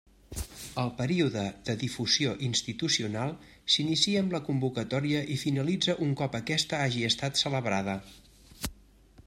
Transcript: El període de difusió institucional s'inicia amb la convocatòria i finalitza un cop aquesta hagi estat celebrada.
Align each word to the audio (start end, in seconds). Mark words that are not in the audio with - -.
El 0.83 0.87
període 0.99 1.41
de 1.67 1.73
difusió 1.81 2.31
institucional 2.47 3.35
s'inicia 3.75 4.23
amb 4.25 4.33
la 4.37 4.41
convocatòria 4.49 5.21
i 5.35 5.37
finalitza 5.45 5.95
un 6.07 6.15
cop 6.23 6.39
aquesta 6.41 6.81
hagi 6.87 7.05
estat 7.11 7.43
celebrada. 7.45 7.99